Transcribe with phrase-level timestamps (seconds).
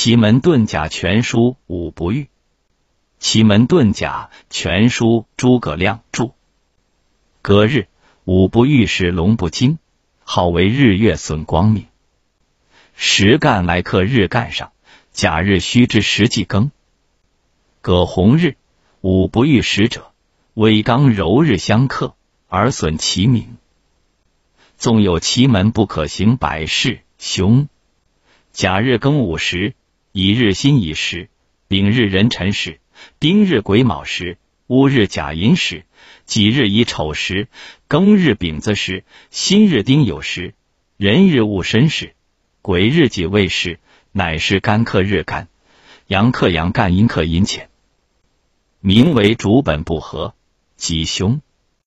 [0.00, 2.28] 奇门遁甲全书五不遇，
[3.18, 6.30] 奇门遁甲全书诸葛亮著。
[7.42, 7.88] 隔日，
[8.24, 9.80] 五不遇是龙不惊，
[10.22, 11.86] 号为日月损光明。
[12.94, 14.70] 时干来克日干上，
[15.10, 16.70] 甲日戌之时季庚。
[17.80, 18.54] 葛洪日，
[19.00, 20.12] 五不遇时者，
[20.54, 22.14] 微刚柔日相克，
[22.46, 23.56] 而损其名。
[24.76, 27.68] 纵有奇门不可行百事，凶。
[28.52, 29.74] 甲日庚午时，
[30.12, 31.28] 乙日辛乙时，
[31.68, 32.80] 丙日壬辰时，
[33.20, 35.84] 丁日癸卯时，戊日甲寅时，
[36.24, 37.48] 己日乙丑时，
[37.88, 40.54] 庚日丙子时，辛日丁酉时，
[40.96, 42.14] 壬日戊申时，
[42.62, 43.78] 癸日己未时，
[44.12, 45.48] 乃是干克日干，
[46.06, 47.68] 阳克阳干，阴克阴乾，
[48.80, 50.34] 名为主本不合，
[50.76, 51.42] 吉凶。